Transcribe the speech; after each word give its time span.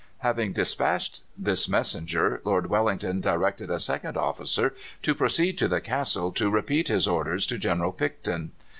"Having 0.21 0.53
dispatched 0.53 1.25
this 1.37 1.69
messenger, 1.69 2.41
Lord 2.43 2.71
Wellington 2.71 3.21
directed 3.21 3.69
a 3.69 3.77
second 3.77 4.17
officer 4.17 4.73
to 5.03 5.13
proceed 5.13 5.59
to 5.59 5.67
the 5.67 5.79
castle 5.79 6.31
to 6.31 6.49
repeat 6.49 6.87
his 6.87 7.07
orders 7.07 7.45
to 7.45 7.59
General 7.59 7.91
Picton. 7.91 8.51